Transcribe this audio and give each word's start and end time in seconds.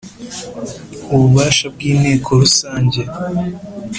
Ububasha 1.13 1.65
bw’ 1.73 1.79
inteko 1.91 2.29
rusange 2.41 3.01